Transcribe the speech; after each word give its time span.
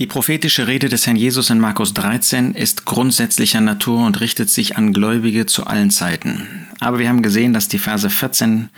Die 0.00 0.06
prophetische 0.06 0.66
Rede 0.66 0.88
des 0.88 1.06
Herrn 1.06 1.16
Jesus 1.16 1.50
in 1.50 1.60
Markus 1.60 1.92
13 1.92 2.54
ist 2.54 2.86
grundsätzlicher 2.86 3.60
Natur 3.60 4.06
und 4.06 4.18
richtet 4.22 4.48
sich 4.48 4.78
an 4.78 4.94
Gläubige 4.94 5.44
zu 5.44 5.66
allen 5.66 5.90
Zeiten. 5.90 6.48
Aber 6.80 6.98
wir 6.98 7.10
haben 7.10 7.20
gesehen, 7.20 7.52
dass 7.52 7.68
die 7.68 7.76
Verse 7.76 8.08
14 8.08 8.70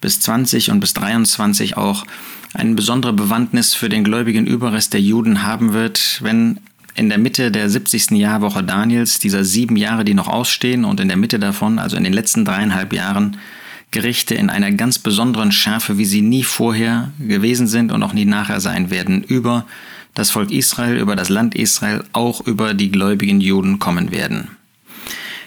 bis 0.00 0.20
20 0.20 0.70
und 0.70 0.78
bis 0.78 0.94
23 0.94 1.76
auch 1.76 2.06
eine 2.54 2.76
besondere 2.76 3.12
Bewandtnis 3.12 3.74
für 3.74 3.88
den 3.88 4.04
gläubigen 4.04 4.46
Überrest 4.46 4.92
der 4.92 5.00
Juden 5.00 5.42
haben 5.42 5.72
wird, 5.72 6.20
wenn 6.22 6.60
in 6.94 7.08
der 7.08 7.18
Mitte 7.18 7.50
der 7.50 7.68
70. 7.68 8.12
Jahrwoche 8.12 8.62
Daniels, 8.62 9.18
dieser 9.18 9.42
sieben 9.42 9.74
Jahre, 9.74 10.04
die 10.04 10.14
noch 10.14 10.28
ausstehen, 10.28 10.84
und 10.84 11.00
in 11.00 11.08
der 11.08 11.16
Mitte 11.16 11.40
davon, 11.40 11.80
also 11.80 11.96
in 11.96 12.04
den 12.04 12.12
letzten 12.12 12.44
dreieinhalb 12.44 12.92
Jahren, 12.92 13.38
Gerichte 13.90 14.36
in 14.36 14.48
einer 14.48 14.70
ganz 14.70 15.00
besonderen 15.00 15.50
Schärfe, 15.50 15.98
wie 15.98 16.04
sie 16.04 16.22
nie 16.22 16.44
vorher 16.44 17.10
gewesen 17.18 17.66
sind 17.66 17.90
und 17.90 18.04
auch 18.04 18.12
nie 18.12 18.26
nachher 18.26 18.60
sein 18.60 18.90
werden, 18.90 19.24
über 19.24 19.66
das 20.18 20.32
Volk 20.32 20.50
Israel, 20.50 20.96
über 20.96 21.14
das 21.14 21.28
Land 21.28 21.54
Israel, 21.54 22.02
auch 22.12 22.40
über 22.44 22.74
die 22.74 22.90
gläubigen 22.90 23.40
Juden 23.40 23.78
kommen 23.78 24.10
werden. 24.10 24.48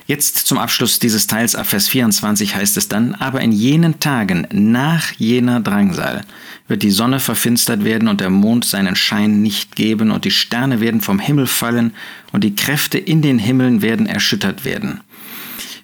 Jetzt 0.08 0.38
zum 0.48 0.58
Abschluss 0.58 0.98
dieses 0.98 1.28
Teils 1.28 1.56
ab 1.56 1.68
Vers 1.68 1.90
24 1.90 2.56
heißt 2.56 2.78
es 2.78 2.88
dann, 2.88 3.14
aber 3.16 3.42
in 3.42 3.52
jenen 3.52 4.00
Tagen 4.00 4.48
nach 4.50 5.12
jener 5.18 5.60
Drangsal 5.60 6.22
wird 6.70 6.84
die 6.84 6.92
Sonne 6.92 7.20
verfinstert 7.20 7.84
werden 7.84 8.08
und 8.08 8.22
der 8.22 8.30
Mond 8.30 8.64
seinen 8.64 8.96
Schein 8.96 9.42
nicht 9.42 9.76
geben 9.76 10.10
und 10.10 10.24
die 10.24 10.32
Sterne 10.32 10.80
werden 10.80 11.02
vom 11.02 11.20
Himmel 11.20 11.48
fallen 11.48 11.94
und 12.32 12.46
die 12.46 12.56
Kräfte 12.56 12.98
in 12.98 13.22
den 13.22 13.40
Himmeln 13.40 13.82
werden 13.82 14.06
erschüttert 14.06 14.64
werden. 14.64 15.02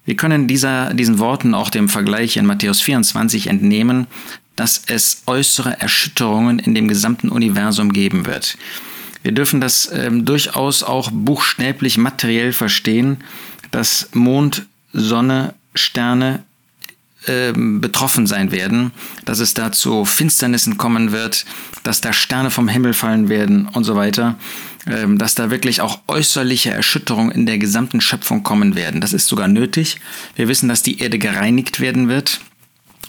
Wir 0.05 0.16
können 0.16 0.47
dieser, 0.47 0.94
diesen 0.94 1.19
Worten 1.19 1.53
auch 1.53 1.69
dem 1.69 1.89
Vergleich 1.89 2.38
in 2.38 2.45
Matthäus 2.45 2.80
24 2.80 3.47
entnehmen, 3.47 4.08
dass 4.57 4.81
es 4.88 5.23
äußere 5.27 5.79
Erschütterungen 5.79 6.59
in 6.59 6.75
dem 6.75 6.89
gesamten 6.89 7.29
Universum 7.29 7.93
geben 7.93 8.25
wird. 8.25 8.57
Wir 9.23 9.31
dürfen 9.31 9.61
das 9.61 9.89
ähm, 9.93 10.25
durchaus 10.25 10.83
auch 10.83 11.09
buchstäblich 11.11 11.97
materiell 11.97 12.52
verstehen, 12.52 13.23
dass 13.72 14.09
Mond, 14.13 14.66
Sonne, 14.94 15.53
Sterne 15.73 16.44
ähm, 17.28 17.81
betroffen 17.81 18.25
sein 18.25 18.52
werden, 18.52 18.91
dass 19.25 19.39
es 19.39 19.53
da 19.53 19.72
zu 19.72 20.05
Finsternissen 20.05 20.78
kommen 20.78 21.11
wird, 21.11 21.45
dass 21.83 22.02
da 22.02 22.13
Sterne 22.13 22.52
vom 22.52 22.67
Himmel 22.67 22.94
fallen 22.94 23.28
werden 23.28 23.67
und 23.67 23.83
so 23.83 23.95
weiter, 23.95 24.35
ähm, 24.88 25.17
dass 25.17 25.35
da 25.35 25.52
wirklich 25.52 25.81
auch 25.81 26.00
äußerliche 26.08 26.72
Erschütterungen 26.72 27.31
in 27.31 27.45
der 27.45 27.58
gesamten 27.58 28.02
Schöpfung 28.02 28.44
kommen 28.44 28.75
werden. 28.75 29.02
Das 29.02 29.13
ist 29.13 29.28
sogar 29.28 29.47
nötig. 29.47 30.00
Wir 30.35 30.47
wissen, 30.47 30.69
dass 30.69 30.83
die 30.83 31.00
Erde 31.00 31.19
gereinigt 31.19 31.80
werden 31.80 32.08
wird. 32.08 32.39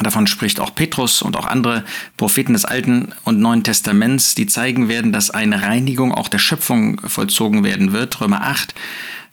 Davon 0.00 0.26
spricht 0.28 0.60
auch 0.60 0.74
Petrus 0.74 1.22
und 1.22 1.36
auch 1.36 1.46
andere 1.46 1.84
Propheten 2.16 2.52
des 2.52 2.64
Alten 2.64 3.12
und 3.24 3.40
Neuen 3.40 3.64
Testaments, 3.64 4.34
die 4.34 4.46
zeigen 4.46 4.88
werden, 4.88 5.12
dass 5.12 5.30
eine 5.30 5.62
Reinigung 5.62 6.12
auch 6.12 6.28
der 6.28 6.38
Schöpfung 6.38 7.00
vollzogen 7.00 7.64
werden 7.64 7.92
wird. 7.92 8.20
Römer 8.20 8.42
8 8.42 8.74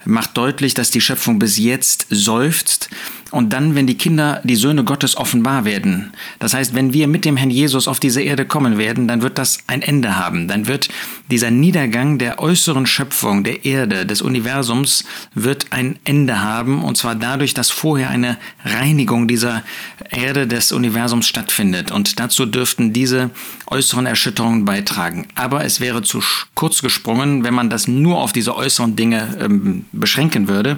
macht 0.06 0.38
deutlich, 0.38 0.74
dass 0.74 0.92
die 0.92 1.02
Schöpfung 1.02 1.40
bis 1.40 1.58
jetzt 1.58 2.08
seufzt 2.10 2.90
und 3.32 3.54
dann, 3.54 3.76
wenn 3.76 3.88
die 3.88 3.98
Kinder, 3.98 4.42
die 4.44 4.56
Söhne 4.56 4.84
Gottes 4.84 5.18
offenbar 5.18 5.66
werden. 5.66 6.12
Das 6.40 6.54
heißt, 6.54 6.76
wenn 6.76 6.94
wir 6.94 7.08
mit 7.08 7.26
dem 7.26 7.38
Herrn 7.38 7.50
Jesus 7.50 7.88
auf 7.88 8.00
diese 8.00 8.22
Erde 8.22 8.46
kommen 8.46 8.78
werden, 8.78 9.08
dann 9.08 9.22
wird 9.22 9.38
das 9.38 9.60
ein 9.68 9.82
Ende 9.82 10.18
haben. 10.18 10.48
Dann 10.48 10.68
wird 10.68 10.90
dieser 11.32 11.50
Niedergang 11.50 12.20
der 12.20 12.40
äußeren 12.40 12.86
Schöpfung, 12.86 13.44
der 13.44 13.66
Erde, 13.66 14.06
des 14.06 14.22
Universums, 14.22 15.06
wird 15.34 15.68
ein 15.72 15.98
Ende 16.04 16.42
haben. 16.42 16.84
Und 16.84 16.98
zwar 16.98 17.16
dadurch, 17.16 17.54
dass 17.54 17.72
vorher 17.72 18.10
eine 18.10 18.38
Reinigung 18.64 19.28
dieser 19.28 19.64
Erde 20.12 20.46
des 20.46 20.72
Universums 20.72 21.28
stattfindet. 21.28 21.92
Und 21.92 22.20
dazu 22.20 22.46
dürften 22.46 22.94
diese 22.94 23.32
äußeren 23.68 24.06
Erschütterungen 24.06 24.66
beitragen. 24.66 25.28
Aber 25.34 25.66
es 25.66 25.80
wäre 25.80 26.04
zu 26.04 26.22
kurz 26.54 26.82
gesprungen, 26.82 27.44
wenn 27.44 27.54
man 27.54 27.70
das 27.70 27.88
nur 27.88 28.22
auf 28.22 28.34
diese 28.34 28.56
äußeren 28.56 28.96
Dinge 28.96 29.38
ähm, 29.42 29.86
beschränken 29.92 30.48
würde. 30.48 30.78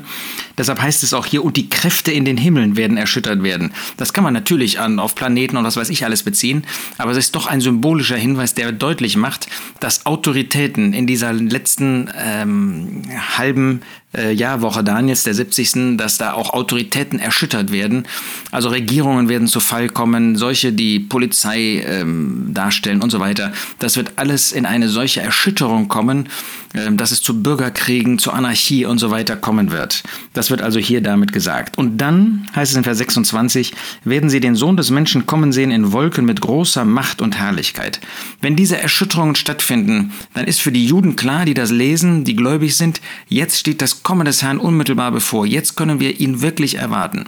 Deshalb 0.58 0.82
heißt 0.82 1.04
es 1.04 1.14
auch 1.14 1.26
hier, 1.26 1.44
und 1.44 1.58
die 1.58 1.70
Kräfte 1.70 2.12
in 2.12 2.26
den 2.26 2.37
Himmeln 2.38 2.78
werden 2.78 2.98
erschüttert 2.98 3.44
werden. 3.44 3.74
Das 3.98 4.14
kann 4.14 4.24
man 4.24 4.34
natürlich 4.34 4.80
an, 4.80 5.00
auf 5.00 5.16
Planeten 5.16 5.58
und 5.58 5.64
was 5.64 5.78
weiß 5.78 5.90
ich 5.90 6.06
alles 6.06 6.24
beziehen, 6.24 6.66
aber 6.98 7.12
es 7.12 7.18
ist 7.18 7.36
doch 7.36 7.48
ein 7.48 7.62
symbolischer 7.62 8.18
Hinweis, 8.18 8.54
der 8.54 8.72
deutlich 8.72 9.18
macht, 9.18 9.48
dass 9.80 10.06
Autoritäten 10.06 10.94
in 10.94 11.08
dieser 11.08 11.34
letzten 11.34 12.10
ähm, 12.18 13.04
halben 13.38 13.82
äh, 14.16 14.32
Jahrwoche 14.32 14.84
Daniels, 14.84 15.24
der 15.24 15.34
70., 15.34 15.98
dass 15.98 16.18
da 16.18 16.34
auch 16.34 16.54
Autoritäten 16.54 17.20
erschüttert 17.20 17.72
werden. 17.72 18.06
Also 18.52 18.70
Regierungen 18.70 19.28
werden 19.28 19.48
zu 19.48 19.60
Fall 19.60 19.90
kommen, 19.90 20.38
solche, 20.38 20.72
die 20.72 21.00
Polizei 21.00 21.84
ähm, 21.86 22.48
darstellen 22.54 23.02
und 23.02 23.10
so 23.10 23.20
weiter. 23.20 23.52
Das 23.80 23.98
wird 23.98 24.14
alles 24.16 24.54
in 24.54 24.66
eine 24.66 24.88
solche 24.88 25.22
Erschütterung 25.22 25.90
kommen, 25.90 26.30
äh, 26.74 26.92
dass 26.94 27.12
es 27.12 27.22
zu 27.22 27.44
Bürgerkriegen, 27.44 28.18
zu 28.18 28.32
Anarchie 28.32 28.86
und 28.86 28.98
so 28.98 29.12
weiter 29.12 29.36
kommen 29.36 29.72
wird. 29.72 30.04
Das 30.34 30.50
wird 30.50 30.62
also 30.62 30.80
hier 30.80 31.02
damit 31.02 31.34
gesagt. 31.34 31.78
Und 31.78 31.98
dann 31.98 32.48
heißt 32.56 32.72
es 32.72 32.78
in 32.78 32.84
Vers 32.86 33.00
26, 33.00 33.74
werden 34.06 34.30
sie 34.30 34.40
den 34.40 34.56
Sohn 34.56 34.78
des 34.78 34.90
Menschen 34.90 35.26
kommen 35.26 35.52
sehen 35.52 35.72
in 35.72 35.92
Wolken 35.92 36.26
mit 36.26 36.40
großer 36.40 36.86
Macht 36.86 37.22
und 37.22 37.38
Herrlichkeit. 37.38 38.00
Wenn 38.42 38.56
diese 38.56 38.80
Erschütterungen 38.80 39.36
stattfinden, 39.36 40.14
dann 40.34 40.46
ist 40.46 40.62
für 40.62 40.72
die 40.72 40.86
Juden 40.86 41.18
klar, 41.18 41.44
die 41.44 41.54
das 41.54 41.72
lesen, 41.72 42.24
die 42.24 42.36
gläubig 42.36 42.78
sind, 42.78 43.02
jetzt 43.28 43.60
steht 43.60 43.82
das 43.82 43.97
Kommen 44.04 44.26
des 44.26 44.42
Herrn 44.42 44.58
unmittelbar 44.58 45.12
bevor. 45.12 45.46
Jetzt 45.46 45.76
können 45.76 46.00
wir 46.00 46.20
ihn 46.20 46.42
wirklich 46.42 46.76
erwarten. 46.76 47.26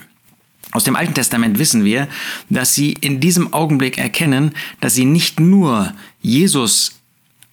Aus 0.72 0.84
dem 0.84 0.96
Alten 0.96 1.14
Testament 1.16 1.58
wissen 1.58 1.84
wir, 1.84 2.08
dass 2.50 2.76
sie 2.76 2.94
in 2.94 3.20
diesem 3.20 3.54
Augenblick 3.54 3.98
erkennen, 3.98 4.54
dass 4.82 4.94
sie 4.94 5.06
nicht 5.06 5.40
nur 5.40 5.94
Jesus 6.22 7.00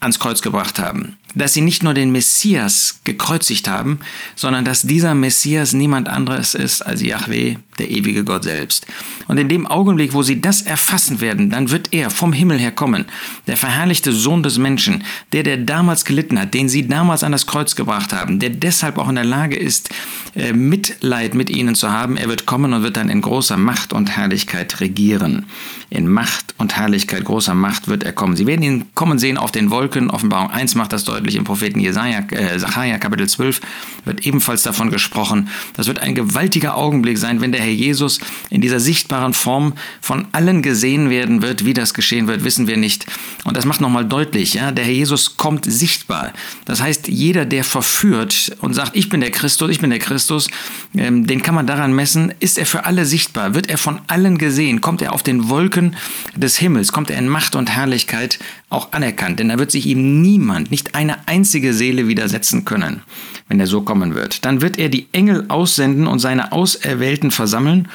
ans 0.01 0.19
Kreuz 0.19 0.43
gebracht 0.43 0.79
haben, 0.79 1.17
dass 1.37 1.53
sie 1.53 1.61
nicht 1.61 1.83
nur 1.83 1.95
den 1.95 2.11
Messias 2.11 3.01
gekreuzigt 3.05 3.69
haben, 3.69 4.01
sondern 4.35 4.65
dass 4.65 4.83
dieser 4.83 5.15
Messias 5.15 5.75
niemand 5.75 6.09
anderes 6.09 6.55
ist 6.55 6.83
als 6.83 7.03
Yahweh, 7.03 7.57
der 7.79 7.91
ewige 7.91 8.25
Gott 8.25 8.45
selbst. 8.45 8.87
Und 9.29 9.39
in 9.39 9.49
dem 9.49 9.67
Augenblick, 9.67 10.15
wo 10.15 10.23
sie 10.23 10.41
das 10.41 10.63
erfassen 10.63 11.21
werden, 11.21 11.51
dann 11.51 11.71
wird 11.71 11.93
er 11.93 12.11
vom 12.11 12.33
Himmel 12.33 12.59
her 12.59 12.73
kommen, 12.73 13.05
der 13.47 13.57
verherrlichte 13.57 14.13
Sohn 14.13 14.43
des 14.43 14.57
Menschen, 14.59 15.05
der, 15.33 15.43
der 15.43 15.59
damals 15.59 16.05
gelitten 16.05 16.41
hat, 16.41 16.55
den 16.55 16.69
sie 16.69 16.89
damals 16.89 17.23
an 17.23 17.33
das 17.33 17.47
Kreuz 17.47 17.77
gebracht 17.77 18.13
haben, 18.13 18.39
der 18.39 18.51
deshalb 18.51 18.97
auch 18.97 19.09
in 19.09 19.17
der 19.17 19.25
Lage 19.25 19.57
ist, 19.57 19.91
äh, 20.35 20.53
Mitleid 20.53 21.35
mit 21.35 21.51
ihnen 21.51 21.75
zu 21.75 21.91
haben. 21.91 22.17
Er 22.17 22.29
wird 22.29 22.47
kommen 22.47 22.73
und 22.73 22.83
wird 22.83 22.97
dann 22.97 23.11
in 23.11 23.21
großer 23.21 23.57
Macht 23.57 23.93
und 23.93 24.17
Herrlichkeit 24.17 24.81
regieren. 24.81 25.47
In 25.91 26.09
Macht 26.09 26.55
und 26.59 26.77
Herrlichkeit, 26.77 27.25
großer 27.25 27.55
Macht 27.55 27.89
wird 27.89 28.05
er 28.05 28.13
kommen. 28.13 28.37
Sie 28.37 28.47
werden 28.47 28.63
ihn 28.63 28.85
kommen 28.95 29.19
sehen 29.19 29.39
auf 29.39 29.53
den 29.53 29.71
Wolken. 29.71 30.11
Offenbarung 30.11 30.51
1 30.51 30.75
macht 30.75 30.93
das 30.93 31.05
deutlich. 31.05 31.26
Im 31.35 31.45
Propheten 31.45 31.81
Jesaja, 31.81 32.21
äh, 32.31 32.59
Sacharja, 32.59 32.99
Kapitel 32.99 33.29
12 33.29 33.61
wird 34.05 34.27
ebenfalls 34.27 34.63
davon 34.63 34.91
gesprochen. 34.91 35.49
Das 35.75 35.87
wird 35.87 36.01
ein 36.01 36.15
gewaltiger 36.15 36.77
Augenblick 36.77 37.19
sein, 37.19 37.41
wenn 37.41 37.53
der 37.53 37.61
Herr 37.61 37.73
Jesus 37.73 38.21
in 38.51 38.61
dieser 38.61 38.81
sichtbaren 38.81 39.35
Form 39.35 39.75
von 40.01 40.27
allen 40.33 40.63
gesehen 40.63 41.11
werden 41.11 41.43
wird. 41.43 41.65
Wie 41.65 41.75
das 41.75 41.95
geschehen 41.95 42.29
wird, 42.29 42.45
wissen 42.45 42.67
wir 42.67 42.77
nicht. 42.77 43.07
Und 43.45 43.57
das 43.57 43.65
macht 43.65 43.81
nochmal 43.81 44.05
deutlich, 44.05 44.55
ja, 44.55 44.71
der 44.71 44.85
Herr 44.85 44.93
Jesus 44.93 45.37
kommt 45.37 45.65
sichtbar. 45.65 46.33
Das 46.65 46.81
heißt, 46.81 47.09
jeder, 47.09 47.45
der 47.45 47.65
verführt 47.65 48.57
und 48.61 48.75
sagt, 48.75 48.97
ich 48.97 49.09
bin 49.09 49.21
der 49.21 49.31
Christus, 49.31 49.71
ich 49.71 49.81
bin 49.81 49.91
der 49.91 49.99
Christus, 49.99 50.49
ähm, 50.97 51.27
den 51.27 51.43
kann 51.43 51.55
man 51.55 51.67
daran 51.67 51.93
messen, 51.93 52.33
ist 52.41 52.59
er 52.59 52.67
für 52.67 52.85
alle 52.85 53.05
sichtbar, 53.05 53.55
wird 53.55 53.69
er 53.69 53.79
von 53.79 54.01
allen 54.07 54.39
gesehen, 54.39 54.81
kommt 54.81 55.03
er 55.03 55.13
auf 55.13 55.23
den 55.23 55.49
Wolken 55.49 55.97
des 56.35 56.57
Himmels, 56.57 56.93
kommt 56.93 57.11
er 57.11 57.19
in 57.19 57.29
Macht 57.29 57.57
und 57.57 57.71
Herrlichkeit 57.71 58.39
auch 58.69 58.93
anerkannt, 58.93 59.39
denn 59.39 59.49
da 59.49 59.59
wird 59.59 59.71
sich 59.71 59.87
ihm 59.87 60.23
niemand, 60.23 60.71
nicht 60.71 60.95
eine 61.11 61.27
einzige 61.29 61.73
Seele 61.73 62.09
widersetzen 62.09 62.65
können 62.65 63.03
wenn 63.49 63.61
er 63.61 63.67
so 63.67 63.83
kommen 63.83 64.15
wird. 64.15 64.45
Dann 64.45 64.61
wird 64.61 64.79
er 64.79 64.89
die 64.89 65.07
Engel 65.13 65.45
aussenden 65.49 66.07
und 66.07 66.19
seine 66.19 66.53
Auserwählten 66.53 67.31
versammeln. 67.31 67.89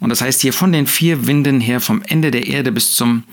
Und 0.00 0.10
das 0.10 0.20
heißt 0.20 0.40
hier 0.40 0.52
von 0.52 0.72
den 0.72 0.86
vier 0.86 1.26
Winden 1.26 1.60
her, 1.60 1.80
vom 1.80 2.02
Ende 2.06 2.30
der 2.30 2.46
Erde 2.46 2.72
bis 2.72 2.94
zum 2.94 3.24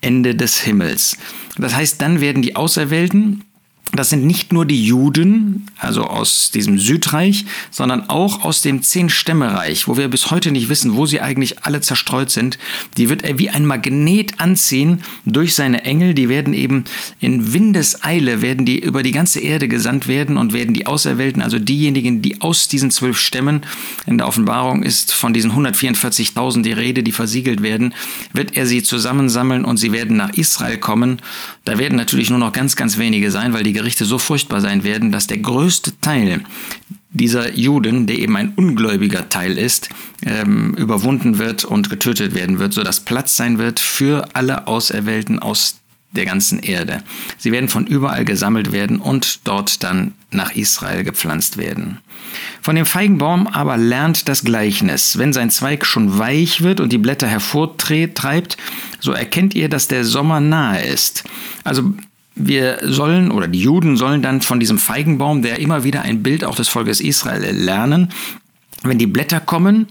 Ende 0.00 0.34
des 0.34 0.60
Himmels. 0.60 1.16
Das 1.56 1.74
heißt, 1.74 2.00
dann 2.02 2.20
werden 2.20 2.42
die 2.42 2.56
Auserwählten 2.56 3.44
das 3.96 4.10
sind 4.10 4.24
nicht 4.26 4.52
nur 4.52 4.64
die 4.64 4.84
Juden, 4.84 5.66
also 5.78 6.04
aus 6.04 6.50
diesem 6.50 6.78
Südreich, 6.78 7.44
sondern 7.70 8.08
auch 8.08 8.44
aus 8.44 8.62
dem 8.62 8.82
Zehn-Stämmereich, 8.82 9.88
wo 9.88 9.96
wir 9.96 10.08
bis 10.08 10.30
heute 10.30 10.52
nicht 10.52 10.68
wissen, 10.68 10.94
wo 10.94 11.06
sie 11.06 11.20
eigentlich 11.20 11.64
alle 11.64 11.80
zerstreut 11.80 12.30
sind. 12.30 12.58
Die 12.96 13.08
wird 13.08 13.22
er 13.22 13.38
wie 13.38 13.50
ein 13.50 13.66
Magnet 13.66 14.40
anziehen 14.40 15.02
durch 15.24 15.54
seine 15.54 15.84
Engel. 15.84 16.14
Die 16.14 16.28
werden 16.28 16.54
eben 16.54 16.84
in 17.20 17.52
Windeseile, 17.52 18.42
werden 18.42 18.66
die 18.66 18.78
über 18.78 19.02
die 19.02 19.12
ganze 19.12 19.40
Erde 19.40 19.68
gesandt 19.68 20.08
werden 20.08 20.36
und 20.36 20.52
werden 20.52 20.74
die 20.74 20.86
Auserwählten, 20.86 21.42
also 21.42 21.58
diejenigen, 21.58 22.22
die 22.22 22.40
aus 22.40 22.68
diesen 22.68 22.90
zwölf 22.90 23.18
Stämmen, 23.18 23.62
in 24.06 24.18
der 24.18 24.28
Offenbarung 24.28 24.82
ist 24.82 25.12
von 25.12 25.32
diesen 25.32 25.52
144.000 25.52 26.62
die 26.62 26.72
Rede, 26.72 27.02
die 27.02 27.12
versiegelt 27.12 27.62
werden, 27.62 27.94
wird 28.32 28.56
er 28.56 28.66
sie 28.66 28.82
zusammensammeln 28.82 29.64
und 29.64 29.76
sie 29.76 29.92
werden 29.92 30.16
nach 30.16 30.34
Israel 30.34 30.78
kommen. 30.78 31.18
Da 31.64 31.78
werden 31.78 31.96
natürlich 31.96 32.30
nur 32.30 32.38
noch 32.38 32.52
ganz, 32.52 32.76
ganz 32.76 32.98
wenige 32.98 33.30
sein, 33.30 33.52
weil 33.52 33.62
die 33.62 33.72
Gerichte 33.72 33.85
so 33.94 34.18
furchtbar 34.18 34.60
sein 34.60 34.82
werden, 34.82 35.12
dass 35.12 35.26
der 35.26 35.38
größte 35.38 36.00
Teil 36.00 36.42
dieser 37.10 37.54
Juden, 37.54 38.06
der 38.06 38.18
eben 38.18 38.36
ein 38.36 38.52
ungläubiger 38.56 39.28
Teil 39.28 39.56
ist, 39.56 39.88
ähm, 40.24 40.74
überwunden 40.74 41.38
wird 41.38 41.64
und 41.64 41.88
getötet 41.88 42.34
werden 42.34 42.58
wird, 42.58 42.72
sodass 42.72 43.00
Platz 43.00 43.36
sein 43.36 43.58
wird 43.58 43.80
für 43.80 44.28
alle 44.34 44.66
Auserwählten 44.66 45.38
aus 45.38 45.76
der 46.12 46.24
ganzen 46.24 46.58
Erde. 46.60 47.02
Sie 47.38 47.52
werden 47.52 47.68
von 47.68 47.86
überall 47.86 48.24
gesammelt 48.24 48.72
werden 48.72 48.98
und 48.98 49.40
dort 49.44 49.82
dann 49.82 50.14
nach 50.30 50.54
Israel 50.54 51.04
gepflanzt 51.04 51.56
werden. 51.56 51.98
Von 52.62 52.76
dem 52.76 52.86
Feigenbaum 52.86 53.46
aber 53.46 53.76
lernt 53.76 54.28
das 54.28 54.42
Gleichnis. 54.42 55.18
Wenn 55.18 55.32
sein 55.32 55.50
Zweig 55.50 55.84
schon 55.84 56.18
weich 56.18 56.62
wird 56.62 56.80
und 56.80 56.92
die 56.92 56.98
Blätter 56.98 57.26
hervortreibt, 57.26 58.56
so 58.98 59.12
erkennt 59.12 59.54
ihr, 59.54 59.68
dass 59.68 59.88
der 59.88 60.04
Sommer 60.04 60.40
nahe 60.40 60.84
ist. 60.84 61.24
Also 61.64 61.94
wir 62.36 62.78
sollen 62.82 63.30
oder 63.30 63.48
die 63.48 63.60
Juden 63.60 63.96
sollen 63.96 64.22
dann 64.22 64.42
von 64.42 64.60
diesem 64.60 64.78
Feigenbaum, 64.78 65.42
der 65.42 65.58
immer 65.58 65.84
wieder 65.84 66.02
ein 66.02 66.22
Bild 66.22 66.44
auch 66.44 66.54
des 66.54 66.68
Volkes 66.68 67.00
Israel 67.00 67.50
lernen, 67.56 68.10
wenn 68.82 68.98
die 68.98 69.06
Blätter 69.06 69.40
kommen, 69.40 69.88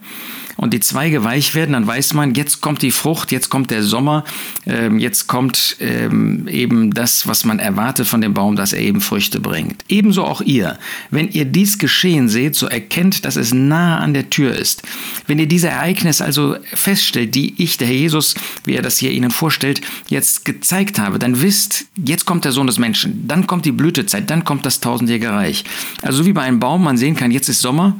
und 0.57 0.73
die 0.73 0.79
Zweige 0.79 1.23
weich 1.23 1.55
werden, 1.55 1.73
dann 1.73 1.87
weiß 1.87 2.13
man, 2.13 2.33
jetzt 2.33 2.61
kommt 2.61 2.81
die 2.81 2.91
Frucht, 2.91 3.31
jetzt 3.31 3.49
kommt 3.49 3.71
der 3.71 3.83
Sommer, 3.83 4.23
ähm, 4.65 4.99
jetzt 4.99 5.27
kommt 5.27 5.77
ähm, 5.79 6.47
eben 6.47 6.93
das, 6.93 7.27
was 7.27 7.45
man 7.45 7.59
erwartet 7.59 8.07
von 8.07 8.21
dem 8.21 8.33
Baum, 8.33 8.55
dass 8.55 8.73
er 8.73 8.79
eben 8.79 9.01
Früchte 9.01 9.39
bringt. 9.39 9.83
Ebenso 9.89 10.23
auch 10.23 10.41
ihr. 10.41 10.77
Wenn 11.11 11.29
ihr 11.29 11.45
dies 11.45 11.77
geschehen 11.77 12.29
seht, 12.29 12.55
so 12.55 12.67
erkennt, 12.67 13.25
dass 13.25 13.35
es 13.35 13.53
nahe 13.53 13.97
an 13.99 14.13
der 14.13 14.29
Tür 14.29 14.55
ist. 14.55 14.83
Wenn 15.27 15.39
ihr 15.39 15.47
diese 15.47 15.69
Ereignisse 15.69 16.23
also 16.23 16.55
feststellt, 16.63 17.35
die 17.35 17.61
ich, 17.61 17.77
der 17.77 17.87
Herr 17.87 17.95
Jesus, 17.95 18.35
wie 18.63 18.75
er 18.75 18.81
das 18.81 18.97
hier 18.97 19.11
Ihnen 19.11 19.31
vorstellt, 19.31 19.81
jetzt 20.07 20.45
gezeigt 20.45 20.99
habe, 20.99 21.19
dann 21.19 21.41
wisst, 21.41 21.85
jetzt 21.95 22.25
kommt 22.25 22.45
der 22.45 22.51
Sohn 22.51 22.67
des 22.67 22.79
Menschen, 22.79 23.27
dann 23.27 23.47
kommt 23.47 23.65
die 23.65 23.71
Blütezeit, 23.71 24.29
dann 24.29 24.43
kommt 24.43 24.65
das 24.65 24.79
tausendjährige 24.79 25.31
Reich. 25.31 25.63
Also 26.01 26.25
wie 26.25 26.33
bei 26.33 26.41
einem 26.41 26.59
Baum 26.59 26.83
man 26.83 26.97
sehen 26.97 27.15
kann, 27.15 27.31
jetzt 27.31 27.49
ist 27.49 27.61
Sommer, 27.61 27.99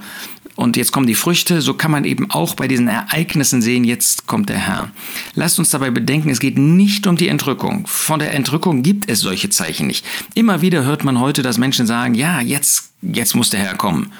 und 0.56 0.78
jetzt 0.78 0.92
kommen 0.92 1.08
die 1.08 1.16
Früchte, 1.16 1.62
so 1.62 1.74
kann 1.74 1.92
man 1.92 2.06
eben 2.06 2.32
auch 2.32 2.56
bei 2.56 2.68
diesen 2.68 2.88
Ereignissen 2.88 3.62
sehen, 3.62 3.84
jetzt 3.84 4.26
kommt 4.26 4.50
der 4.50 4.58
Herr. 4.58 4.92
Lasst 5.34 5.60
uns 5.60 5.70
dabei 5.70 5.92
bedenken, 5.92 6.30
es 6.30 6.40
geht 6.40 6.58
nicht 6.58 7.08
um 7.08 7.18
die 7.18 7.28
Entrückung. 7.28 7.86
Von 7.88 8.20
der 8.20 8.34
Entrückung 8.34 8.82
gibt 8.82 9.10
es 9.10 9.20
solche 9.20 9.50
Zeichen 9.50 9.88
nicht. 9.88 10.06
Immer 10.34 10.62
wieder 10.62 10.86
hört 10.86 11.04
man 11.04 11.20
heute, 11.20 11.42
dass 11.42 11.58
Menschen 11.58 11.88
sagen, 11.88 12.14
ja, 12.14 12.40
jetzt, 12.40 12.92
jetzt 13.02 13.36
muss 13.36 13.50
der 13.50 13.60
Herr 13.60 13.76
kommen. 13.76 14.14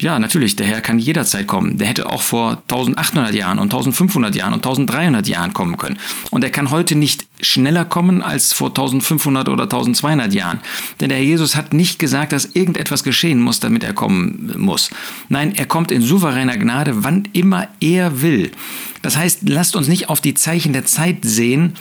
Ja, 0.00 0.20
natürlich, 0.20 0.54
der 0.54 0.66
Herr 0.66 0.80
kann 0.80 1.00
jederzeit 1.00 1.48
kommen. 1.48 1.76
Der 1.78 1.88
hätte 1.88 2.08
auch 2.08 2.22
vor 2.22 2.62
1800 2.68 3.34
Jahren 3.34 3.58
und 3.58 3.64
1500 3.64 4.32
Jahren 4.36 4.52
und 4.52 4.64
1300 4.64 5.26
Jahren 5.26 5.52
kommen 5.52 5.76
können. 5.76 5.98
Und 6.30 6.44
er 6.44 6.50
kann 6.50 6.70
heute 6.70 6.94
nicht 6.94 7.26
schneller 7.40 7.84
kommen 7.84 8.22
als 8.22 8.52
vor 8.52 8.68
1500 8.68 9.48
oder 9.48 9.64
1200 9.64 10.32
Jahren. 10.32 10.60
Denn 11.00 11.08
der 11.08 11.18
Herr 11.18 11.24
Jesus 11.24 11.56
hat 11.56 11.72
nicht 11.72 11.98
gesagt, 11.98 12.30
dass 12.30 12.54
irgendetwas 12.54 13.02
geschehen 13.02 13.40
muss, 13.40 13.58
damit 13.58 13.82
er 13.82 13.92
kommen 13.92 14.54
muss. 14.56 14.90
Nein, 15.28 15.56
er 15.56 15.66
kommt 15.66 15.90
in 15.90 16.02
souveräner 16.02 16.56
Gnade, 16.58 17.02
wann 17.02 17.26
immer 17.32 17.66
er 17.80 18.22
will. 18.22 18.52
Das 19.02 19.16
heißt, 19.16 19.48
lasst 19.48 19.74
uns 19.74 19.88
nicht 19.88 20.08
auf 20.08 20.20
die 20.20 20.34
Zeichen 20.34 20.72
der 20.72 20.84
Zeit 20.84 21.18
sehen, 21.22 21.74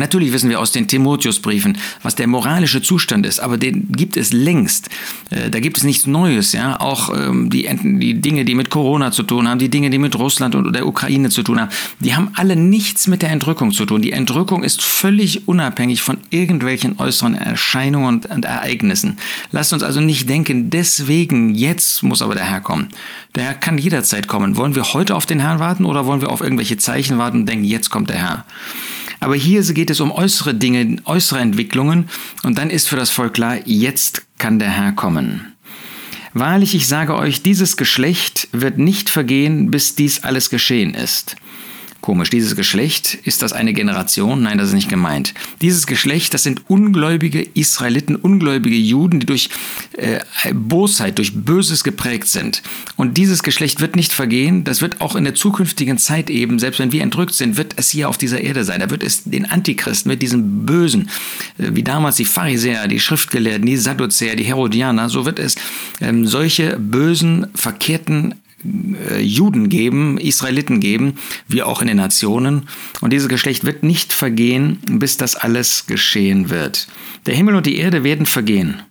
Natürlich 0.00 0.32
wissen 0.32 0.48
wir 0.48 0.58
aus 0.58 0.72
den 0.72 0.88
Timotheusbriefen, 0.88 1.76
was 2.02 2.14
der 2.14 2.26
moralische 2.26 2.80
Zustand 2.80 3.26
ist, 3.26 3.38
aber 3.38 3.58
den 3.58 3.92
gibt 3.92 4.16
es 4.16 4.32
längst. 4.32 4.88
Äh, 5.28 5.50
da 5.50 5.60
gibt 5.60 5.76
es 5.76 5.84
nichts 5.84 6.06
Neues, 6.06 6.52
ja. 6.52 6.80
Auch 6.80 7.14
ähm, 7.14 7.50
die, 7.50 7.68
die 7.82 8.14
Dinge, 8.14 8.46
die 8.46 8.54
mit 8.54 8.70
Corona 8.70 9.12
zu 9.12 9.22
tun 9.22 9.46
haben, 9.46 9.58
die 9.58 9.68
Dinge, 9.68 9.90
die 9.90 9.98
mit 9.98 10.18
Russland 10.18 10.54
und 10.54 10.72
der 10.72 10.86
Ukraine 10.86 11.28
zu 11.28 11.42
tun 11.42 11.60
haben, 11.60 11.70
die 12.00 12.16
haben 12.16 12.30
alle 12.34 12.56
nichts 12.56 13.08
mit 13.08 13.20
der 13.20 13.30
Entrückung 13.30 13.72
zu 13.72 13.84
tun. 13.84 14.00
Die 14.00 14.12
Entrückung 14.12 14.64
ist 14.64 14.82
völlig 14.82 15.46
unabhängig 15.46 16.00
von 16.00 16.16
irgendwelchen 16.30 16.98
äußeren 16.98 17.34
Erscheinungen 17.34 18.22
und 18.24 18.44
Ereignissen. 18.46 19.18
Lasst 19.52 19.74
uns 19.74 19.82
also 19.82 20.00
nicht 20.00 20.30
denken, 20.30 20.70
deswegen 20.70 21.54
jetzt 21.54 22.02
muss 22.02 22.22
aber 22.22 22.34
der 22.34 22.44
Herr 22.44 22.62
kommen. 22.62 22.88
Der 23.34 23.44
Herr 23.44 23.54
kann 23.54 23.76
jederzeit 23.76 24.28
kommen. 24.28 24.56
Wollen 24.56 24.74
wir 24.74 24.94
heute 24.94 25.14
auf 25.14 25.26
den 25.26 25.40
Herrn 25.40 25.58
warten 25.58 25.84
oder 25.84 26.06
wollen 26.06 26.22
wir 26.22 26.30
auf 26.30 26.40
irgendwelche 26.40 26.78
Zeichen 26.78 27.18
warten 27.18 27.40
und 27.40 27.46
denken, 27.46 27.64
jetzt 27.64 27.90
kommt 27.90 28.08
der 28.08 28.16
Herr? 28.16 28.44
Aber 29.20 29.36
hier 29.36 29.62
geht 29.62 29.90
es 29.90 30.00
um 30.00 30.10
äußere 30.10 30.54
Dinge, 30.54 30.96
äußere 31.04 31.40
Entwicklungen 31.40 32.08
und 32.42 32.58
dann 32.58 32.70
ist 32.70 32.88
für 32.88 32.96
das 32.96 33.10
Volk 33.10 33.34
klar, 33.34 33.58
jetzt 33.66 34.22
kann 34.38 34.58
der 34.58 34.70
Herr 34.70 34.92
kommen. 34.92 35.52
Wahrlich, 36.32 36.74
ich 36.74 36.86
sage 36.86 37.16
euch, 37.16 37.42
dieses 37.42 37.76
Geschlecht 37.76 38.48
wird 38.52 38.78
nicht 38.78 39.10
vergehen, 39.10 39.70
bis 39.70 39.94
dies 39.94 40.22
alles 40.22 40.48
geschehen 40.48 40.94
ist. 40.94 41.36
Komisch, 42.00 42.30
dieses 42.30 42.56
Geschlecht, 42.56 43.18
ist 43.24 43.42
das 43.42 43.52
eine 43.52 43.74
Generation? 43.74 44.42
Nein, 44.42 44.56
das 44.56 44.68
ist 44.68 44.74
nicht 44.74 44.88
gemeint. 44.88 45.34
Dieses 45.60 45.86
Geschlecht, 45.86 46.32
das 46.32 46.42
sind 46.42 46.62
ungläubige 46.68 47.42
Israeliten, 47.42 48.16
ungläubige 48.16 48.76
Juden, 48.76 49.20
die 49.20 49.26
durch 49.26 49.50
äh, 49.98 50.20
Bosheit, 50.54 51.18
durch 51.18 51.34
Böses 51.34 51.84
geprägt 51.84 52.28
sind. 52.28 52.62
Und 52.96 53.18
dieses 53.18 53.42
Geschlecht 53.42 53.80
wird 53.80 53.96
nicht 53.96 54.14
vergehen, 54.14 54.64
das 54.64 54.80
wird 54.80 55.02
auch 55.02 55.14
in 55.14 55.24
der 55.24 55.34
zukünftigen 55.34 55.98
Zeit 55.98 56.30
eben, 56.30 56.58
selbst 56.58 56.80
wenn 56.80 56.92
wir 56.92 57.02
entrückt 57.02 57.34
sind, 57.34 57.58
wird 57.58 57.74
es 57.76 57.90
hier 57.90 58.08
auf 58.08 58.16
dieser 58.16 58.40
Erde 58.40 58.64
sein. 58.64 58.80
Da 58.80 58.88
wird 58.88 59.02
es 59.02 59.24
den 59.24 59.44
Antichristen 59.50 60.10
mit 60.10 60.22
diesem 60.22 60.64
Bösen, 60.64 61.10
äh, 61.58 61.70
wie 61.74 61.82
damals 61.82 62.16
die 62.16 62.24
Pharisäer, 62.24 62.88
die 62.88 63.00
Schriftgelehrten, 63.00 63.66
die 63.66 63.76
Sadduzäer, 63.76 64.36
die 64.36 64.44
Herodianer, 64.44 65.10
so 65.10 65.26
wird 65.26 65.38
es 65.38 65.56
ähm, 66.00 66.26
solche 66.26 66.78
bösen, 66.78 67.48
verkehrten 67.54 68.36
Juden 69.18 69.68
geben, 69.68 70.18
Israeliten 70.18 70.80
geben, 70.80 71.14
wie 71.48 71.62
auch 71.62 71.80
in 71.80 71.88
den 71.88 71.96
Nationen. 71.96 72.68
Und 73.00 73.12
dieses 73.12 73.28
Geschlecht 73.28 73.64
wird 73.64 73.82
nicht 73.82 74.12
vergehen, 74.12 74.78
bis 74.86 75.16
das 75.16 75.36
alles 75.36 75.86
geschehen 75.86 76.50
wird. 76.50 76.88
Der 77.26 77.34
Himmel 77.34 77.54
und 77.54 77.66
die 77.66 77.78
Erde 77.78 78.04
werden 78.04 78.26
vergehen. 78.26 78.82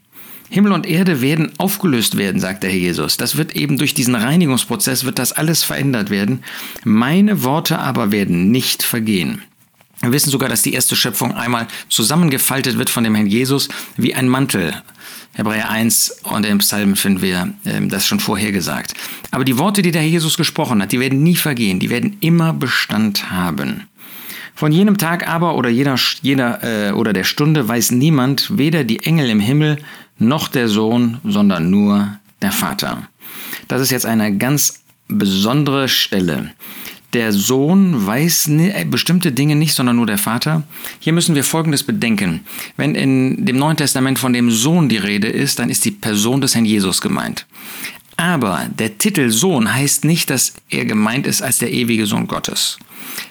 Himmel 0.49 0.71
und 0.71 0.87
Erde 0.87 1.21
werden 1.21 1.51
aufgelöst 1.57 2.17
werden, 2.17 2.41
sagt 2.41 2.63
der 2.63 2.71
Herr 2.71 2.79
Jesus. 2.79 3.17
Das 3.17 3.37
wird 3.37 3.55
eben 3.55 3.77
durch 3.77 3.93
diesen 3.93 4.15
Reinigungsprozess, 4.15 5.03
wird 5.03 5.19
das 5.19 5.31
alles 5.31 5.63
verändert 5.63 6.09
werden. 6.09 6.43
Meine 6.83 7.43
Worte 7.43 7.77
aber 7.77 8.11
werden 8.11 8.49
nicht 8.49 8.81
vergehen. 8.81 9.43
Wir 10.01 10.11
wissen 10.11 10.31
sogar, 10.31 10.49
dass 10.49 10.61
die 10.61 10.73
erste 10.73 10.95
Schöpfung 10.95 11.33
einmal 11.35 11.67
zusammengefaltet 11.89 12.77
wird 12.77 12.89
von 12.89 13.03
dem 13.03 13.15
Herrn 13.15 13.27
Jesus 13.27 13.69
wie 13.97 14.15
ein 14.15 14.29
Mantel. 14.29 14.73
Hebräer 15.39 15.69
1 15.69 16.19
und 16.23 16.45
im 16.45 16.57
Psalm 16.57 16.95
finden 16.95 17.21
wir 17.21 17.53
ähm, 17.65 17.89
das 17.89 18.05
schon 18.05 18.19
vorher 18.19 18.51
gesagt. 18.51 18.93
Aber 19.31 19.45
die 19.45 19.57
Worte, 19.57 19.81
die 19.81 19.91
der 19.91 20.07
Jesus 20.07 20.35
gesprochen 20.35 20.81
hat, 20.81 20.91
die 20.91 20.99
werden 20.99 21.23
nie 21.23 21.35
vergehen, 21.35 21.79
die 21.79 21.89
werden 21.89 22.17
immer 22.19 22.53
Bestand 22.53 23.31
haben. 23.31 23.87
Von 24.53 24.73
jenem 24.73 24.97
Tag 24.97 25.29
aber 25.29 25.55
oder 25.55 25.69
jeder, 25.69 25.95
jeder 26.21 26.89
äh, 26.89 26.91
oder 26.91 27.13
der 27.13 27.23
Stunde 27.23 27.65
weiß 27.65 27.91
niemand, 27.91 28.57
weder 28.57 28.83
die 28.83 28.99
Engel 28.99 29.29
im 29.29 29.39
Himmel 29.39 29.77
noch 30.17 30.49
der 30.49 30.67
Sohn, 30.67 31.19
sondern 31.23 31.69
nur 31.69 32.19
der 32.41 32.51
Vater. 32.51 33.07
Das 33.69 33.81
ist 33.81 33.91
jetzt 33.91 34.05
eine 34.05 34.35
ganz 34.37 34.83
besondere 35.07 35.87
Stelle. 35.87 36.51
Der 37.13 37.31
Sohn 37.31 38.05
weiß 38.05 38.49
äh, 38.49 38.85
bestimmte 38.85 39.31
Dinge 39.31 39.55
nicht, 39.55 39.73
sondern 39.73 39.95
nur 39.95 40.05
der 40.05 40.19
Vater. 40.19 40.63
Hier 40.99 41.13
müssen 41.13 41.33
wir 41.33 41.43
Folgendes 41.43 41.83
bedenken. 41.83 42.41
Wenn 42.77 42.93
in 42.93 43.45
dem 43.45 43.57
Neuen 43.57 43.77
Testament 43.77 44.19
von 44.19 44.33
dem 44.33 44.51
Sohn 44.51 44.89
die 44.89 44.97
Rede 44.97 45.27
ist, 45.27 45.57
dann 45.57 45.69
ist 45.69 45.85
die 45.85 45.91
Person 45.91 46.41
des 46.41 46.53
Herrn 46.53 46.65
Jesus 46.65 47.01
gemeint. 47.01 47.47
Aber 48.19 48.67
der 48.77 48.97
Titel 48.97 49.29
Sohn 49.29 49.73
heißt 49.73 50.03
nicht, 50.03 50.29
dass 50.29 50.51
er 50.69 50.83
gemeint 50.83 51.25
ist 51.25 51.41
als 51.41 51.59
der 51.59 51.71
ewige 51.71 52.05
Sohn 52.05 52.27
Gottes. 52.27 52.77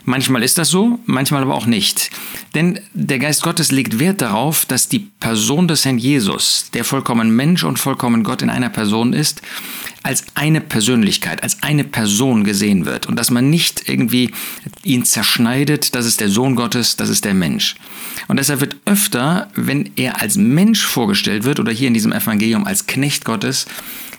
Manchmal 0.06 0.42
ist 0.42 0.56
das 0.56 0.70
so, 0.70 0.98
manchmal 1.04 1.42
aber 1.42 1.54
auch 1.56 1.66
nicht. 1.66 2.10
Denn 2.54 2.80
der 2.94 3.18
Geist 3.18 3.42
Gottes 3.42 3.70
legt 3.70 3.98
Wert 3.98 4.22
darauf, 4.22 4.64
dass 4.64 4.88
die 4.88 5.10
Person 5.20 5.68
des 5.68 5.84
Herrn 5.84 5.98
Jesus, 5.98 6.70
der 6.72 6.84
vollkommen 6.84 7.36
Mensch 7.36 7.64
und 7.64 7.78
vollkommen 7.78 8.24
Gott 8.24 8.40
in 8.40 8.48
einer 8.48 8.70
Person 8.70 9.12
ist, 9.12 9.42
als 10.02 10.24
eine 10.34 10.62
Persönlichkeit, 10.62 11.42
als 11.42 11.62
eine 11.62 11.84
Person 11.84 12.44
gesehen 12.44 12.86
wird 12.86 13.04
und 13.04 13.16
dass 13.16 13.30
man 13.30 13.50
nicht 13.50 13.90
irgendwie 13.90 14.32
ihn 14.84 15.04
zerschneidet, 15.04 15.94
das 15.94 16.06
ist 16.06 16.20
der 16.20 16.30
Sohn 16.30 16.56
Gottes, 16.56 16.96
das 16.96 17.10
ist 17.10 17.26
der 17.26 17.34
Mensch. 17.34 17.74
Und 18.26 18.38
deshalb 18.38 18.60
wird 18.60 18.76
öfter, 18.86 19.50
wenn 19.54 19.90
er 19.96 20.22
als 20.22 20.36
Mensch 20.36 20.86
vorgestellt 20.86 21.44
wird 21.44 21.60
oder 21.60 21.72
hier 21.72 21.88
in 21.88 21.94
diesem 21.94 22.12
Evangelium 22.12 22.64
als 22.64 22.86
Knecht 22.86 23.26
Gottes, 23.26 23.66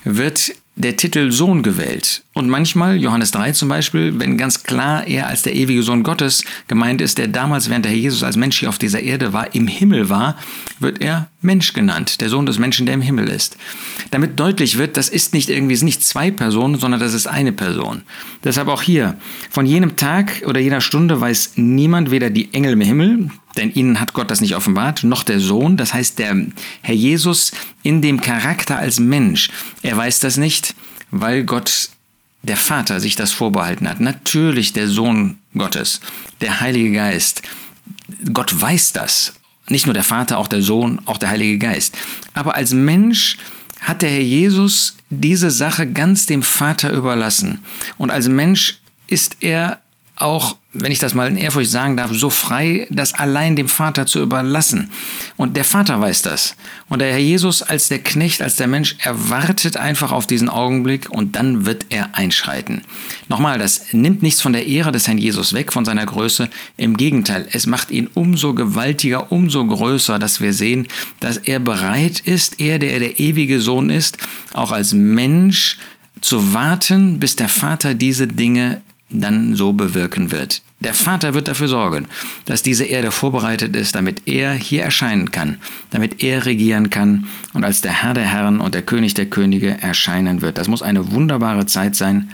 wird 0.04 0.52
der 0.80 0.96
Titel 0.96 1.30
Sohn 1.30 1.62
gewählt. 1.62 2.22
Und 2.32 2.48
manchmal, 2.48 2.96
Johannes 2.96 3.32
3 3.32 3.52
zum 3.52 3.68
Beispiel, 3.68 4.20
wenn 4.20 4.36
ganz 4.36 4.62
klar 4.62 5.04
er 5.04 5.26
als 5.26 5.42
der 5.42 5.56
ewige 5.56 5.82
Sohn 5.82 6.04
Gottes 6.04 6.44
gemeint 6.68 7.00
ist, 7.00 7.18
der 7.18 7.26
damals, 7.26 7.68
während 7.68 7.84
der 7.84 7.92
Herr 7.92 7.98
Jesus 7.98 8.22
als 8.22 8.36
Mensch 8.36 8.60
hier 8.60 8.68
auf 8.68 8.78
dieser 8.78 9.00
Erde 9.00 9.32
war, 9.32 9.52
im 9.52 9.66
Himmel 9.66 10.08
war, 10.08 10.36
wird 10.78 11.00
er 11.02 11.28
Mensch 11.42 11.72
genannt, 11.72 12.20
der 12.20 12.28
Sohn 12.28 12.46
des 12.46 12.60
Menschen, 12.60 12.86
der 12.86 12.94
im 12.94 13.02
Himmel 13.02 13.28
ist. 13.28 13.56
Damit 14.12 14.38
deutlich 14.38 14.78
wird, 14.78 14.96
das 14.96 15.08
ist 15.08 15.34
nicht 15.34 15.50
irgendwie, 15.50 15.74
es 15.74 15.80
sind 15.80 15.86
nicht 15.86 16.04
zwei 16.04 16.30
Personen, 16.30 16.78
sondern 16.78 17.00
das 17.00 17.14
ist 17.14 17.26
eine 17.26 17.50
Person. 17.50 18.02
Deshalb 18.44 18.68
auch 18.68 18.82
hier, 18.82 19.16
von 19.50 19.66
jenem 19.66 19.96
Tag 19.96 20.44
oder 20.46 20.60
jener 20.60 20.80
Stunde 20.80 21.20
weiß 21.20 21.54
niemand, 21.56 22.12
weder 22.12 22.30
die 22.30 22.54
Engel 22.54 22.74
im 22.74 22.80
Himmel, 22.80 23.30
denn 23.56 23.72
ihnen 23.74 23.98
hat 23.98 24.12
Gott 24.12 24.30
das 24.30 24.40
nicht 24.40 24.54
offenbart, 24.54 25.02
noch 25.02 25.24
der 25.24 25.40
Sohn, 25.40 25.76
das 25.76 25.94
heißt 25.94 26.20
der 26.20 26.46
Herr 26.82 26.94
Jesus 26.94 27.50
in 27.82 28.02
dem 28.02 28.20
Charakter 28.20 28.78
als 28.78 29.00
Mensch. 29.00 29.50
Er 29.82 29.96
weiß 29.96 30.20
das 30.20 30.36
nicht, 30.36 30.76
weil 31.10 31.42
Gott 31.42 31.90
der 32.42 32.56
Vater 32.56 33.00
sich 33.00 33.16
das 33.16 33.32
vorbehalten 33.32 33.88
hat. 33.88 34.00
Natürlich 34.00 34.72
der 34.72 34.88
Sohn 34.88 35.38
Gottes, 35.54 36.00
der 36.40 36.60
Heilige 36.60 36.92
Geist. 36.92 37.42
Gott 38.32 38.58
weiß 38.58 38.92
das. 38.92 39.34
Nicht 39.68 39.86
nur 39.86 39.94
der 39.94 40.04
Vater, 40.04 40.38
auch 40.38 40.48
der 40.48 40.62
Sohn, 40.62 41.00
auch 41.04 41.18
der 41.18 41.30
Heilige 41.30 41.58
Geist. 41.58 41.96
Aber 42.34 42.54
als 42.54 42.72
Mensch 42.72 43.36
hat 43.80 44.02
der 44.02 44.10
Herr 44.10 44.20
Jesus 44.20 44.96
diese 45.10 45.50
Sache 45.50 45.90
ganz 45.90 46.26
dem 46.26 46.42
Vater 46.42 46.92
überlassen. 46.92 47.62
Und 47.98 48.10
als 48.10 48.28
Mensch 48.28 48.80
ist 49.06 49.36
er 49.40 49.80
auch, 50.20 50.56
wenn 50.72 50.92
ich 50.92 50.98
das 50.98 51.14
mal 51.14 51.28
in 51.28 51.36
Ehrfurcht 51.36 51.70
sagen 51.70 51.96
darf, 51.96 52.12
so 52.12 52.30
frei, 52.30 52.86
das 52.90 53.14
allein 53.14 53.56
dem 53.56 53.68
Vater 53.68 54.06
zu 54.06 54.20
überlassen. 54.20 54.90
Und 55.36 55.56
der 55.56 55.64
Vater 55.64 56.00
weiß 56.00 56.22
das. 56.22 56.54
Und 56.88 57.00
der 57.00 57.10
Herr 57.10 57.18
Jesus 57.18 57.62
als 57.62 57.88
der 57.88 57.98
Knecht, 58.00 58.42
als 58.42 58.56
der 58.56 58.68
Mensch, 58.68 58.96
erwartet 59.02 59.76
einfach 59.76 60.12
auf 60.12 60.26
diesen 60.26 60.48
Augenblick 60.48 61.10
und 61.10 61.36
dann 61.36 61.66
wird 61.66 61.86
er 61.88 62.14
einschreiten. 62.14 62.82
Nochmal, 63.28 63.58
das 63.58 63.92
nimmt 63.92 64.22
nichts 64.22 64.42
von 64.42 64.52
der 64.52 64.66
Ehre 64.66 64.92
des 64.92 65.08
Herrn 65.08 65.18
Jesus 65.18 65.54
weg, 65.54 65.72
von 65.72 65.84
seiner 65.84 66.06
Größe. 66.06 66.48
Im 66.76 66.96
Gegenteil, 66.96 67.48
es 67.52 67.66
macht 67.66 67.90
ihn 67.90 68.08
umso 68.14 68.54
gewaltiger, 68.54 69.32
umso 69.32 69.66
größer, 69.66 70.18
dass 70.18 70.40
wir 70.40 70.52
sehen, 70.52 70.86
dass 71.18 71.38
er 71.38 71.58
bereit 71.58 72.20
ist, 72.20 72.60
er, 72.60 72.78
der 72.78 72.98
der 73.00 73.18
ewige 73.18 73.60
Sohn 73.60 73.90
ist, 73.90 74.18
auch 74.52 74.70
als 74.70 74.92
Mensch 74.92 75.78
zu 76.20 76.52
warten, 76.52 77.18
bis 77.18 77.36
der 77.36 77.48
Vater 77.48 77.94
diese 77.94 78.26
Dinge 78.26 78.82
dann 79.10 79.54
so 79.54 79.72
bewirken 79.72 80.30
wird. 80.30 80.62
Der 80.80 80.94
Vater 80.94 81.34
wird 81.34 81.48
dafür 81.48 81.68
sorgen, 81.68 82.06
dass 82.46 82.62
diese 82.62 82.84
Erde 82.84 83.10
vorbereitet 83.10 83.76
ist, 83.76 83.94
damit 83.94 84.22
er 84.26 84.52
hier 84.52 84.82
erscheinen 84.82 85.30
kann, 85.30 85.58
damit 85.90 86.22
er 86.22 86.46
regieren 86.46 86.88
kann 86.88 87.26
und 87.52 87.64
als 87.64 87.82
der 87.82 88.02
Herr 88.02 88.14
der 88.14 88.24
Herren 88.24 88.60
und 88.60 88.74
der 88.74 88.82
König 88.82 89.14
der 89.14 89.26
Könige 89.26 89.76
erscheinen 89.82 90.40
wird. 90.40 90.56
Das 90.56 90.68
muss 90.68 90.82
eine 90.82 91.12
wunderbare 91.12 91.66
Zeit 91.66 91.96
sein, 91.96 92.30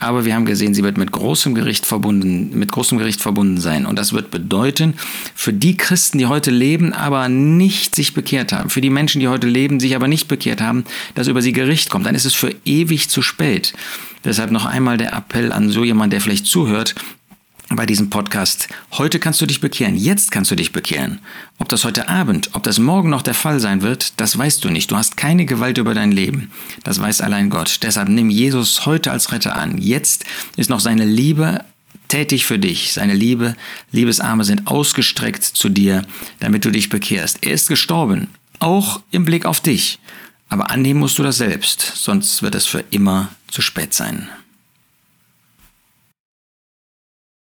aber 0.00 0.24
wir 0.24 0.34
haben 0.34 0.44
gesehen, 0.44 0.74
sie 0.74 0.84
wird 0.84 0.96
mit 0.96 1.10
großem 1.10 1.54
Gericht 1.54 1.84
verbunden, 1.84 2.56
mit 2.58 2.70
großem 2.70 2.98
Gericht 2.98 3.20
verbunden 3.20 3.60
sein. 3.60 3.84
Und 3.84 3.98
das 3.98 4.12
wird 4.12 4.30
bedeuten, 4.30 4.94
für 5.34 5.52
die 5.52 5.76
Christen, 5.76 6.18
die 6.18 6.26
heute 6.26 6.50
leben, 6.50 6.92
aber 6.92 7.28
nicht 7.28 7.94
sich 7.94 8.14
bekehrt 8.14 8.52
haben, 8.52 8.70
für 8.70 8.80
die 8.80 8.90
Menschen, 8.90 9.20
die 9.20 9.28
heute 9.28 9.46
leben, 9.46 9.80
sich 9.80 9.96
aber 9.96 10.08
nicht 10.08 10.28
bekehrt 10.28 10.60
haben, 10.60 10.84
dass 11.14 11.26
über 11.26 11.42
sie 11.42 11.52
Gericht 11.52 11.90
kommt, 11.90 12.06
dann 12.06 12.14
ist 12.14 12.26
es 12.26 12.34
für 12.34 12.54
ewig 12.64 13.08
zu 13.08 13.22
spät. 13.22 13.72
Deshalb 14.24 14.50
noch 14.50 14.66
einmal 14.66 14.98
der 14.98 15.12
Appell 15.12 15.52
an 15.52 15.70
so 15.70 15.84
jemand, 15.84 16.12
der 16.12 16.20
vielleicht 16.20 16.46
zuhört, 16.46 16.94
bei 17.70 17.86
diesem 17.86 18.08
Podcast. 18.10 18.68
Heute 18.92 19.18
kannst 19.18 19.40
du 19.40 19.46
dich 19.46 19.60
bekehren, 19.60 19.96
jetzt 19.96 20.30
kannst 20.30 20.50
du 20.50 20.54
dich 20.54 20.72
bekehren. 20.72 21.20
Ob 21.58 21.68
das 21.68 21.84
heute 21.84 22.08
Abend, 22.08 22.50
ob 22.54 22.62
das 22.62 22.78
morgen 22.78 23.10
noch 23.10 23.22
der 23.22 23.34
Fall 23.34 23.60
sein 23.60 23.82
wird, 23.82 24.18
das 24.20 24.36
weißt 24.36 24.64
du 24.64 24.70
nicht. 24.70 24.90
Du 24.90 24.96
hast 24.96 25.16
keine 25.16 25.44
Gewalt 25.44 25.78
über 25.78 25.94
dein 25.94 26.12
Leben. 26.12 26.50
Das 26.84 27.00
weiß 27.00 27.20
allein 27.20 27.50
Gott. 27.50 27.80
Deshalb 27.82 28.08
nimm 28.08 28.30
Jesus 28.30 28.86
heute 28.86 29.10
als 29.10 29.32
Retter 29.32 29.56
an. 29.56 29.78
Jetzt 29.78 30.24
ist 30.56 30.70
noch 30.70 30.80
seine 30.80 31.04
Liebe 31.04 31.64
tätig 32.08 32.46
für 32.46 32.58
dich. 32.58 32.92
Seine 32.94 33.14
Liebe, 33.14 33.54
Liebesarme 33.92 34.44
sind 34.44 34.66
ausgestreckt 34.66 35.44
zu 35.44 35.68
dir, 35.68 36.06
damit 36.40 36.64
du 36.64 36.70
dich 36.70 36.88
bekehrst. 36.88 37.38
Er 37.42 37.52
ist 37.52 37.68
gestorben, 37.68 38.28
auch 38.60 39.02
im 39.10 39.24
Blick 39.24 39.44
auf 39.44 39.60
dich. 39.60 39.98
Aber 40.48 40.70
annehmen 40.70 41.00
musst 41.00 41.18
du 41.18 41.22
das 41.22 41.36
selbst, 41.36 41.80
sonst 41.96 42.42
wird 42.42 42.54
es 42.54 42.64
für 42.64 42.82
immer 42.90 43.28
zu 43.48 43.60
spät 43.60 43.92
sein. 43.92 44.28